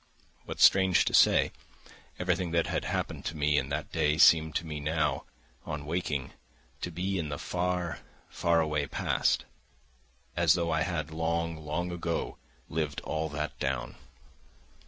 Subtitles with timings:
[0.47, 1.51] But strange to say,
[2.17, 5.25] everything that had happened to me in that day seemed to me now,
[5.63, 6.31] on waking,
[6.81, 9.45] to be in the far, far away past,
[10.35, 13.95] as though I had long, long ago lived all that down.